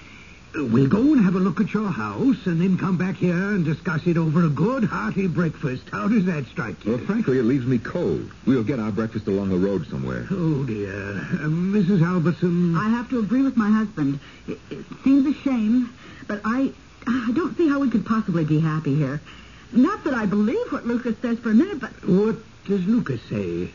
[0.53, 3.63] We'll go and have a look at your house and then come back here and
[3.63, 5.83] discuss it over a good, hearty breakfast.
[5.91, 6.95] How does that strike you?
[6.95, 8.29] Well, frankly, it leaves me cold.
[8.45, 10.27] We'll get our breakfast along the road somewhere.
[10.29, 10.91] Oh, dear.
[10.91, 12.05] Uh, Mrs.
[12.05, 12.75] Albertson.
[12.75, 14.19] I have to agree with my husband.
[14.47, 15.93] It, it seems a shame,
[16.27, 16.73] but I,
[17.07, 19.21] I don't see how we could possibly be happy here.
[19.73, 23.69] Not that I believe what Lucas says for a minute, but What does Lucas say?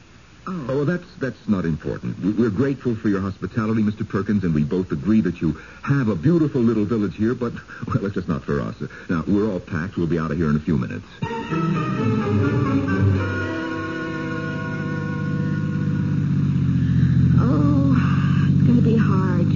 [0.47, 2.19] oh, Oh, that's that's not important.
[2.23, 4.07] We- We're grateful for your hospitality, Mr.
[4.09, 7.53] Perkins, and we both agree that you have a beautiful little village here, but,
[7.89, 8.77] well, it's just not for us.
[9.09, 9.97] Now, we're all packed.
[9.97, 11.07] We'll be out of here in a few minutes.
[17.39, 19.47] oh, it's going to be hard.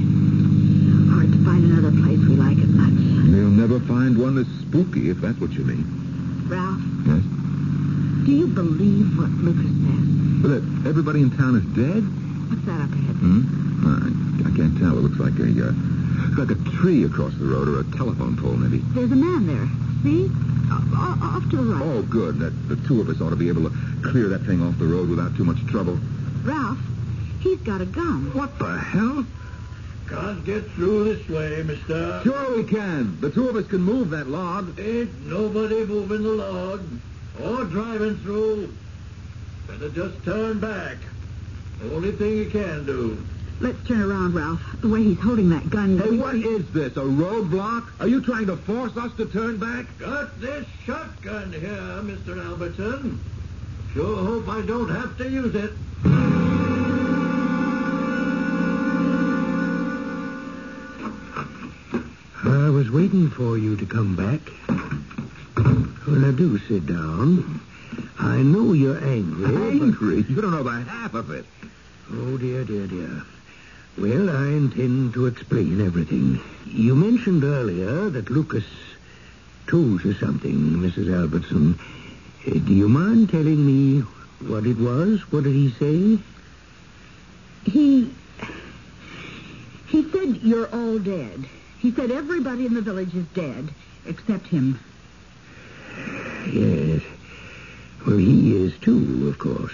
[1.11, 2.93] Hard to find another place we like as much.
[3.31, 5.85] They'll never find one as spooky, if that's what you mean.
[6.51, 7.23] Ralph, Yes?
[8.27, 10.43] do you believe what Lucas says?
[10.43, 12.03] Well, that everybody in town is dead?
[12.51, 13.17] What's that up ahead?
[13.23, 13.41] Hmm?
[13.87, 14.99] I, I can't tell.
[14.99, 15.73] It looks like a, uh,
[16.37, 18.79] like a tree across the road or a telephone pole, maybe.
[18.93, 19.69] There's a man there.
[20.03, 20.31] See?
[20.71, 21.83] Off to the right.
[21.83, 22.39] Oh, good.
[22.39, 24.87] That the two of us ought to be able to clear that thing off the
[24.87, 25.99] road without too much trouble.
[26.45, 26.79] Ralph,
[27.41, 28.31] he's got a gun.
[28.35, 29.25] What the hell?
[30.11, 32.21] Can't get through this way, mister.
[32.25, 33.21] Sure we can.
[33.21, 34.79] The two of us can move that log.
[34.79, 36.83] Ain't nobody moving the log
[37.43, 38.75] or driving through.
[39.69, 40.97] Better just turn back.
[41.93, 43.25] Only thing you can do.
[43.61, 44.61] Let's turn around, Ralph.
[44.81, 45.99] The way he's holding that gun.
[45.99, 46.97] Hey, we- what is this?
[46.97, 47.85] A roadblock?
[48.01, 49.87] Are you trying to force us to turn back?
[49.99, 52.45] Got this shotgun here, Mr.
[52.45, 53.21] Albertson.
[53.95, 55.73] Sure hope I don't have to use it.
[62.45, 64.41] I was waiting for you to come back.
[66.07, 67.61] Well, now do sit down.
[68.19, 69.47] I know you're angry.
[69.47, 70.25] but- Angry?
[70.29, 71.45] You don't know the half of it.
[72.13, 73.23] Oh, dear, dear, dear.
[73.99, 76.41] Well, I intend to explain everything.
[76.67, 78.65] You mentioned earlier that Lucas
[79.67, 81.15] told you something, Mrs.
[81.15, 81.79] Albertson.
[82.47, 84.01] Uh, do you mind telling me
[84.47, 85.21] what it was?
[85.31, 86.19] What did he say?
[87.71, 88.11] He.
[89.89, 91.45] He said you're all dead.
[91.81, 93.71] He said everybody in the village is dead
[94.07, 94.79] except him.
[96.53, 97.01] Yes.
[98.07, 99.73] Well, he is too, of course.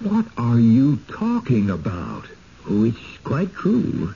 [0.00, 2.26] What are you talking about?
[2.68, 4.14] Oh, it's quite true.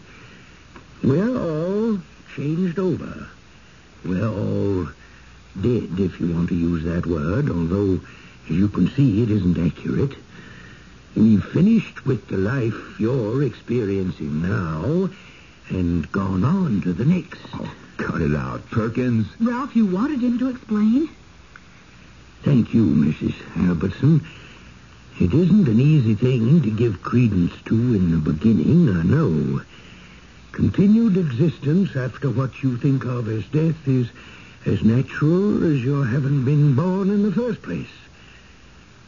[1.03, 1.99] We're all
[2.37, 3.27] changed over.
[4.05, 4.89] We're all
[5.61, 8.01] dead, if you want to use that word, although,
[8.49, 10.17] as you can see, it isn't accurate.
[11.17, 15.11] We've finished with the life you're experiencing now
[15.69, 17.41] and gone on to the next.
[17.55, 19.27] Oh, cut it out, Perkins.
[19.41, 21.09] Ralph, you wanted him to explain?
[22.43, 23.35] Thank you, Mrs.
[23.69, 24.27] Albertson.
[25.21, 29.61] It isn't an easy thing to give credence to in the beginning, I know.
[30.53, 34.09] Continued existence after what you think of as death is
[34.67, 37.87] as natural as your having been born in the first place.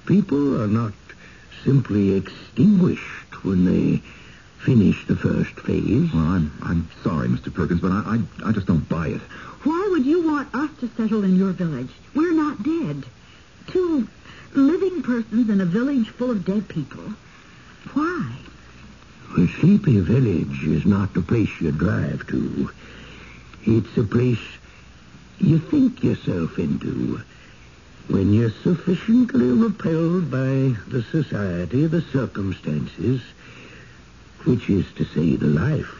[0.06, 0.92] People are not
[1.64, 4.02] simply extinguished when they
[4.64, 6.12] finish the first phase.
[6.12, 7.52] Well, I'm I'm sorry, Mr.
[7.52, 9.20] Perkins, but I I, I just don't buy it.
[9.62, 11.90] Why would you want us to settle in your village?
[12.14, 13.04] We're not dead.
[13.66, 14.08] Two
[14.54, 17.02] living persons in a village full of dead people.
[17.92, 18.32] Why?
[19.36, 22.70] Well, Sleepy Village is not the place you drive to.
[23.64, 24.38] It's a place
[25.38, 27.20] you think yourself into
[28.08, 33.22] when you're sufficiently repelled by the society, the circumstances,
[34.44, 35.94] which is to say the life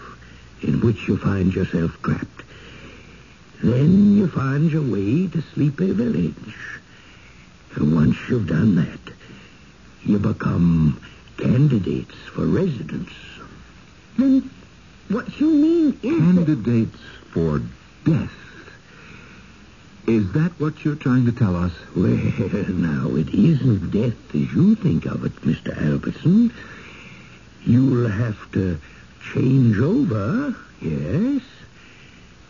[0.63, 2.43] in which you find yourself trapped.
[3.63, 6.55] Then you find your way to Sleepy Village.
[7.77, 9.15] And once you've done that,
[10.05, 11.01] you become
[11.39, 13.11] candidates for residence.
[14.19, 14.51] Then
[15.09, 16.19] what you mean is.
[16.19, 16.99] Candidates
[17.33, 17.63] for
[18.05, 18.33] death.
[20.07, 21.73] Is that what you're trying to tell us?
[21.97, 22.17] Well,
[22.69, 25.75] now, it isn't death as you think of it, Mr.
[25.91, 26.53] Albertson.
[27.67, 28.79] You'll have to
[29.33, 31.43] change over, yes,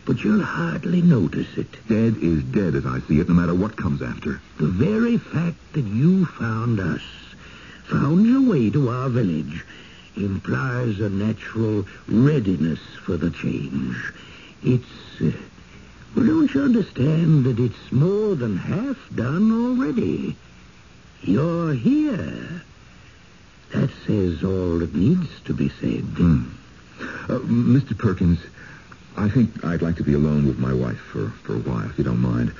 [0.05, 1.70] but you'll hardly notice it.
[1.88, 4.40] Dead is dead as I see it, no matter what comes after.
[4.59, 7.03] The very fact that you found us,
[7.84, 9.64] found your way to our village,
[10.16, 13.97] implies a natural readiness for the change.
[14.62, 15.30] It's, uh,
[16.16, 20.36] well, don't you understand that it's more than half done already?
[21.22, 22.62] You're here.
[24.07, 26.02] That says all that needs to be said.
[26.02, 26.50] Hmm.
[27.24, 27.96] Uh, Mr.
[27.96, 28.38] Perkins,
[29.16, 31.98] I think I'd like to be alone with my wife for, for a while, if
[31.98, 32.52] you don't mind.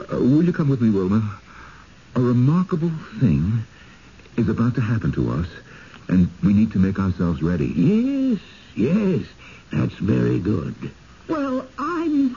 [0.00, 1.38] Uh, will you come with me, Wilma?
[2.16, 3.64] A remarkable thing
[4.36, 5.46] is about to happen to us,
[6.08, 7.66] and we need to make ourselves ready.
[7.66, 8.40] Yes,
[8.74, 9.26] yes,
[9.72, 10.90] that's very good.
[11.28, 12.36] Well, I I'm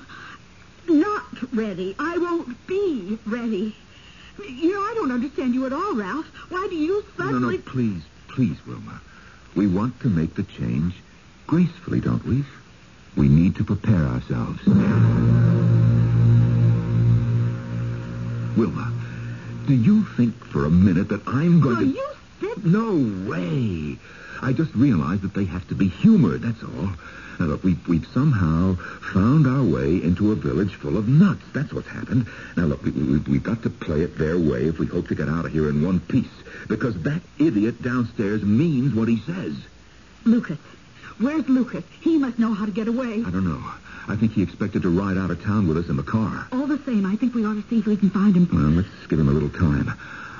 [0.99, 1.95] not ready.
[1.97, 3.75] I won't be ready.
[4.45, 6.25] You know, I don't understand you at all, Ralph.
[6.49, 7.31] Why do you suddenly...
[7.31, 7.57] No, suddenly...
[7.57, 8.03] no, please,
[8.33, 8.99] please, Wilma.
[9.55, 10.95] We want to make the change
[11.45, 12.43] gracefully, don't we?
[13.15, 14.59] We need to prepare ourselves.
[18.57, 18.91] Wilma,
[19.67, 21.85] do you think for a minute that I'm going Will to...
[21.85, 22.09] you
[22.41, 22.65] sit...
[22.65, 23.97] No way.
[24.41, 26.89] I just realized that they have to be humored, that's all.
[27.39, 28.75] Now, look, we've, we've somehow
[29.13, 31.43] found our way into a village full of nuts.
[31.53, 32.27] That's what's happened.
[32.55, 35.15] Now, look, we, we, we've got to play it their way if we hope to
[35.15, 36.27] get out of here in one piece.
[36.67, 39.55] Because that idiot downstairs means what he says.
[40.25, 40.59] Lucas.
[41.19, 41.83] Where's Lucas?
[42.01, 43.23] He must know how to get away.
[43.25, 43.63] I don't know.
[44.07, 46.47] I think he expected to ride out of town with us in the car.
[46.51, 48.49] All the same, I think we ought to see if we can find him.
[48.51, 49.93] Well, let's give him a little time.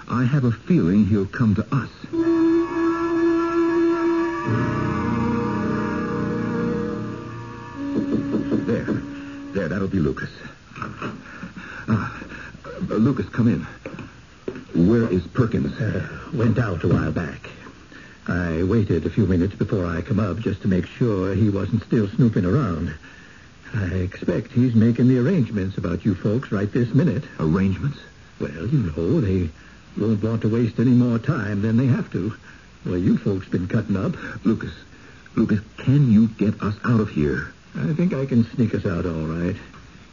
[0.10, 1.90] I have a feeling he'll come to us.
[8.66, 8.84] There.
[9.54, 10.30] There, that'll be Lucas.
[11.88, 12.24] Ah,
[12.66, 13.66] uh, Lucas, come in.
[14.90, 15.80] Where is Perkins?
[15.80, 17.50] Uh, went out a while back.
[18.28, 21.84] I waited a few minutes before I come up just to make sure he wasn't
[21.84, 22.94] still snooping around.
[23.74, 27.24] I expect he's making the arrangements about you folks right this minute.
[27.40, 27.98] Arrangements?
[28.42, 29.50] Well, you know, they
[29.98, 32.36] won't want to waste any more time than they have to.
[32.86, 34.16] Well, you folks been cutting up.
[34.44, 34.74] Lucas,
[35.36, 37.54] Lucas, can you get us out of here?
[37.76, 39.56] I think I can sneak us out all right.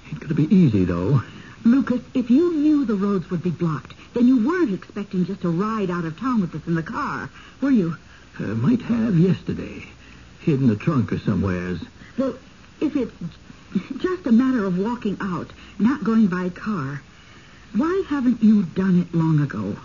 [0.09, 1.21] Ain't gonna be easy, though.
[1.65, 5.51] Lucas, if you knew the roads would be blocked, then you weren't expecting just to
[5.51, 7.29] ride out of town with us in the car,
[7.61, 7.97] were you?
[8.39, 9.85] Uh, might have yesterday.
[10.41, 11.81] Hid in the trunk or somewheres.
[12.17, 12.37] Well,
[12.81, 13.13] if it's
[13.99, 17.03] just a matter of walking out, not going by car,
[17.75, 19.77] why haven't you done it long ago?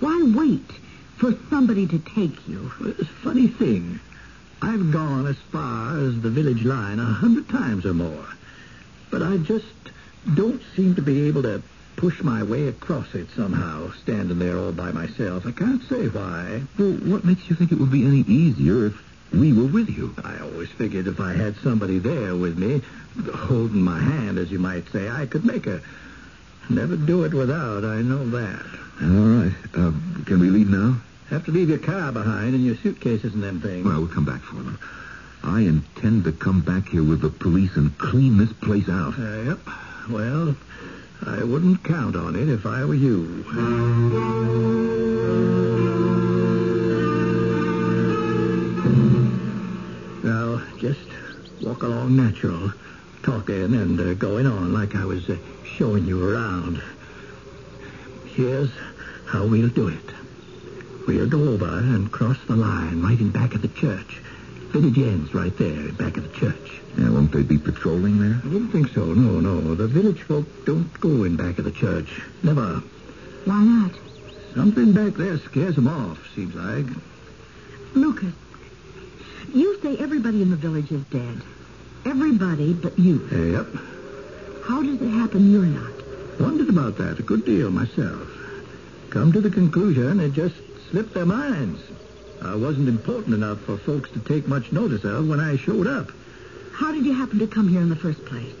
[0.00, 0.70] Why wait
[1.18, 2.72] for somebody to take you?
[2.80, 4.00] Well, it's a funny thing.
[4.62, 8.26] I've gone as far as the village line a hundred times or more.
[9.10, 9.64] But I just
[10.34, 11.62] don't seem to be able to
[11.96, 15.46] push my way across it somehow, standing there all by myself.
[15.46, 16.62] I can't say why.
[16.78, 20.14] Well, what makes you think it would be any easier if we were with you?
[20.22, 22.82] I always figured if I had somebody there with me,
[23.34, 25.80] holding my hand, as you might say, I could make a...
[26.70, 28.66] Never do it without, I know that.
[29.00, 29.54] All right.
[29.74, 29.92] Uh,
[30.26, 31.00] can we leave now?
[31.30, 33.84] Have to leave your car behind and your suitcases and them things.
[33.84, 34.78] Well, we'll come back for them.
[35.44, 39.18] I intend to come back here with the police and clean this place out.
[39.18, 39.58] Uh, yep.
[40.08, 40.56] Well,
[41.26, 43.44] I wouldn't count on it if I were you.
[50.24, 51.00] Now, just
[51.62, 52.72] walk along natural,
[53.22, 56.82] talking and uh, going on like I was uh, showing you around.
[58.26, 58.70] Here's
[59.26, 60.17] how we'll do it.
[61.08, 64.18] We'll go over and cross the line right in back of the church.
[64.72, 66.82] Village ends right there in back of the church.
[66.98, 68.38] Yeah, won't they be patrolling there?
[68.44, 69.06] I don't think so.
[69.14, 69.74] No, no.
[69.74, 72.20] The village folk don't go in back of the church.
[72.42, 72.82] Never.
[73.46, 73.92] Why not?
[74.54, 76.84] Something back there scares them off, seems like.
[77.94, 78.34] Lucas,
[79.54, 81.40] you say everybody in the village is dead.
[82.04, 83.26] Everybody but you.
[83.28, 83.66] Yep.
[84.66, 86.38] How does it happen you're not?
[86.38, 88.28] Wondered about that a good deal myself.
[89.08, 90.54] Come to the conclusion it just
[90.90, 91.80] slipped their minds.
[92.42, 96.10] I wasn't important enough for folks to take much notice of when I showed up.
[96.72, 98.54] How did you happen to come here in the first place?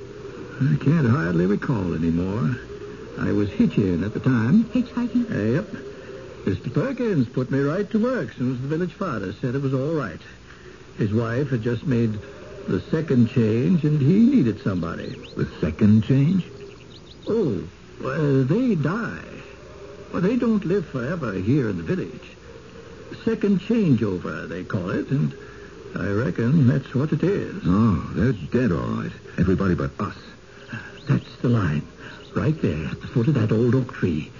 [0.60, 2.58] I can't hardly recall anymore.
[3.18, 4.64] I was hitching at the time.
[4.64, 5.30] Hitchhiking?
[5.30, 5.66] Uh, yep.
[6.44, 6.72] Mr.
[6.72, 9.94] Perkins put me right to work soon as the village father said it was all
[9.94, 10.20] right.
[10.96, 12.18] His wife had just made
[12.66, 15.10] the second change, and he needed somebody.
[15.36, 16.44] The second change?
[17.28, 17.62] Oh,
[18.00, 19.37] well, they die.
[20.12, 22.36] Well, they don't live forever here in the village.
[23.24, 25.34] Second changeover, they call it, and
[25.96, 27.62] I reckon that's what it is.
[27.64, 29.12] Oh, they're dead, all right.
[29.38, 30.16] Everybody but us.
[31.08, 31.86] That's the line.
[32.34, 34.30] Right there at the foot of that old oak tree.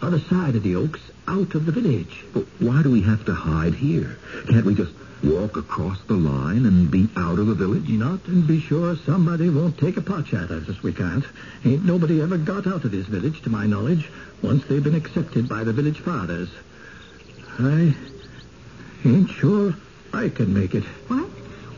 [0.00, 2.24] Other side of the oaks, out of the village.
[2.32, 4.18] But why do we have to hide here?
[4.48, 4.92] Can't we just
[5.22, 7.88] walk across the line and be out of the village?
[7.88, 10.82] Not and be sure somebody won't take a potch at us.
[10.82, 11.24] We can't.
[11.64, 14.10] Ain't nobody ever got out of this village, to my knowledge,
[14.42, 16.48] once they've been accepted by the village fathers.
[17.58, 17.94] I
[19.04, 19.74] ain't sure
[20.12, 20.84] I can make it.
[21.08, 21.28] What?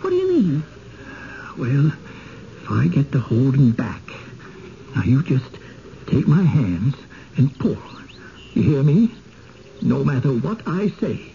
[0.01, 0.63] What do you mean?
[1.59, 4.03] Well, if I get to holding back,
[4.95, 5.51] now you just
[6.07, 6.95] take my hands
[7.37, 7.79] and pull.
[8.55, 9.11] You hear me?
[9.83, 11.30] No matter what I say,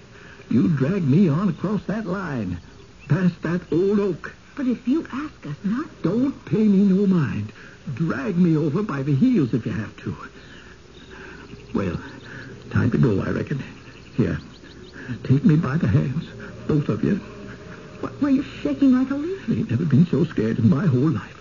[0.50, 2.60] you drag me on across that line,
[3.08, 4.34] past that old oak.
[4.56, 6.02] But if you ask us not...
[6.02, 7.52] Don't pay me no mind.
[7.94, 10.16] Drag me over by the heels if you have to.
[11.74, 12.00] Well,
[12.72, 13.64] time to go, I reckon.
[14.16, 14.40] Here,
[15.24, 16.26] take me by the hands,
[16.68, 17.18] both of you.
[18.00, 19.50] What, were you shaking like a leaf?
[19.50, 21.36] I Ain't never been so scared in my whole life.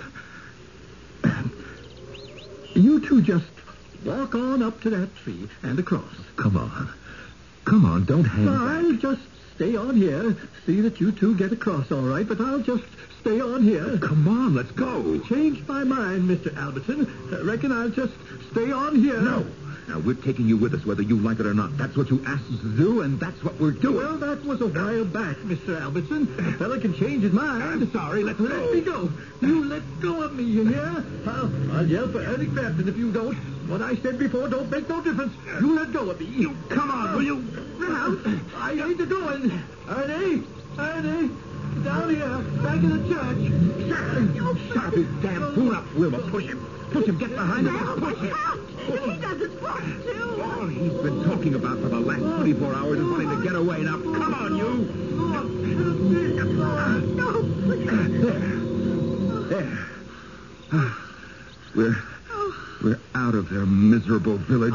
[2.75, 3.47] You two just
[4.05, 6.03] walk on up to that tree and across.
[6.37, 6.89] Come on.
[7.65, 9.01] Come on, don't hang I'll back.
[9.01, 9.21] just
[9.57, 10.37] stay on here.
[10.67, 12.85] See that you two get across all right, but I'll just
[13.21, 13.85] stay on here.
[13.87, 15.19] Oh, come on, let's go.
[15.21, 16.55] Changed my mind, Mr.
[16.57, 17.11] Albertson.
[17.33, 18.12] I reckon I'll just
[18.53, 19.21] stay on here.
[19.21, 19.47] No.
[19.89, 21.76] Now, we're taking you with us, whether you like it or not.
[21.76, 23.97] That's what you asked us to do, and that's what we're doing.
[23.97, 25.78] Well, that was a while back, Mr.
[25.80, 26.22] Albertson.
[26.39, 27.62] A fella can change his mind.
[27.62, 28.24] I'm sorry.
[28.24, 28.72] Let go.
[28.72, 29.11] me go.
[29.43, 31.05] You let go of me, you hear?
[31.26, 33.35] I'll, I'll yell for Ernie Clapton if you don't.
[33.68, 35.35] What I said before don't make no difference.
[35.61, 36.26] You let go of me.
[36.26, 37.41] You come on, will you?
[37.78, 38.26] Ralph,
[38.57, 39.62] I ain't a going.
[39.89, 40.45] Ernie,
[40.78, 41.30] Ernie,
[41.82, 43.43] down here, back in the church.
[43.89, 46.18] Shut, shut his damn fool up, Wilma.
[46.30, 46.74] Push him.
[46.95, 47.19] Push him.
[47.19, 47.75] Get behind him.
[47.75, 48.37] Ralph, Push him.
[48.87, 50.43] If he doesn't fall too.
[50.45, 53.83] All he's been talking about for the last 24 hours is wanting to get away.
[53.83, 54.87] Now, come on, you.
[55.19, 55.43] No.
[59.49, 59.79] There.
[61.75, 61.97] We're
[62.85, 64.75] we're out of their miserable village.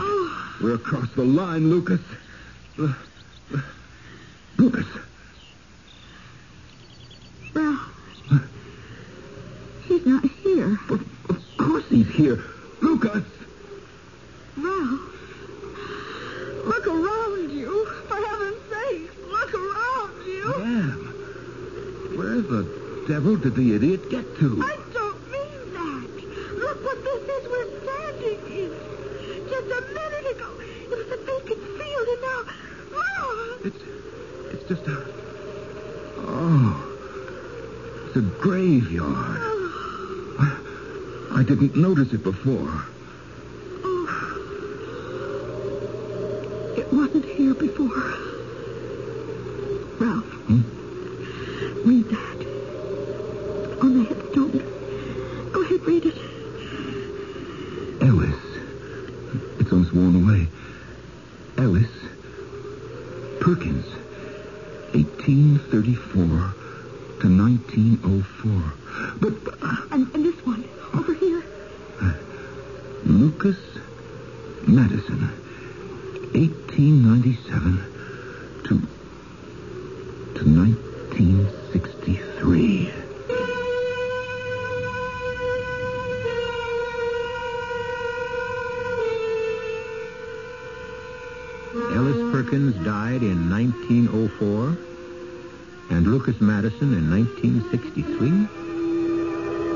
[0.61, 2.01] We're across the line, Lucas.
[2.75, 2.93] Lu-
[3.49, 3.61] Lu-
[4.57, 4.85] Lucas.
[7.53, 7.93] Ralph,
[9.87, 10.77] he's not here.
[10.89, 11.18] Of,
[11.77, 12.43] he's here.
[12.81, 13.23] Lucas.
[14.57, 15.01] Ralph,
[16.65, 17.85] look around you.
[18.07, 20.53] For heaven's sake, look around you.
[20.57, 21.05] Damn.
[22.17, 24.61] Where the devil did the idiot get to?
[24.63, 26.09] I don't mean that.
[26.57, 28.71] Look what this is we're standing in.
[29.49, 32.41] Just a minute ago, it was a vacant field, and now,
[32.91, 33.65] Ralph.
[33.65, 33.83] It's
[34.53, 35.05] it's just a
[36.17, 36.97] oh,
[38.07, 39.41] it's a graveyard.
[40.39, 40.57] I,
[41.31, 42.69] I didn't notice it before.
[43.83, 44.05] Oh,
[46.77, 48.28] it wasn't here before.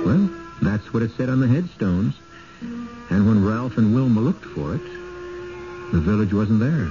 [0.05, 0.29] Well,
[0.61, 2.15] that's what it said on the headstones.
[3.09, 4.81] And when Ralph and Wilma looked for it,
[5.91, 6.89] the village wasn't there.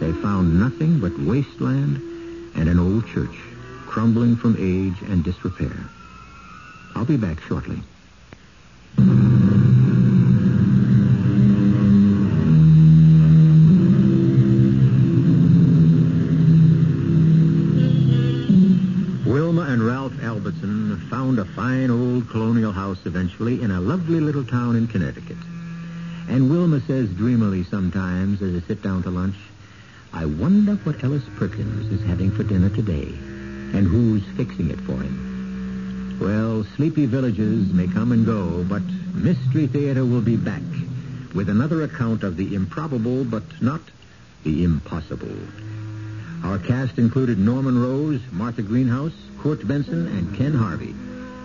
[0.00, 1.96] They found nothing but wasteland
[2.54, 3.36] and an old church,
[3.86, 5.76] crumbling from age and disrepair.
[6.94, 7.80] I'll be back shortly.
[24.44, 25.38] Little town in Connecticut.
[26.28, 29.36] And Wilma says dreamily sometimes as they sit down to lunch,
[30.12, 33.08] I wonder what Ellis Perkins is having for dinner today
[33.72, 36.18] and who's fixing it for him.
[36.20, 38.82] Well, sleepy villages may come and go, but
[39.14, 40.62] Mystery Theater will be back
[41.34, 43.80] with another account of the improbable but not
[44.42, 45.36] the impossible.
[46.42, 50.94] Our cast included Norman Rose, Martha Greenhouse, Court Benson, and Ken Harvey.